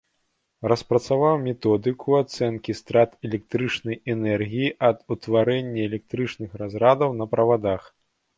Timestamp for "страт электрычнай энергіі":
2.79-4.73